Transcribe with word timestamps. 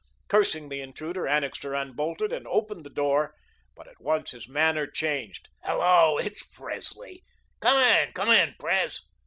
Cursing 0.29 0.69
the 0.69 0.81
intruder, 0.81 1.27
Annixter 1.27 1.75
unbolted 1.75 2.33
and 2.33 2.47
opened 2.47 2.83
the 2.87 2.89
door. 2.89 3.35
But 3.75 3.87
at 3.87 4.01
once 4.01 4.31
his 4.31 4.47
manner 4.49 4.87
changed. 4.87 5.49
"Hello. 5.61 6.17
It's 6.17 6.41
Presley. 6.41 7.23
Come 7.59 7.77
in, 7.77 8.11
come 8.13 8.31
in, 8.31 8.55
Pres." 8.57 9.01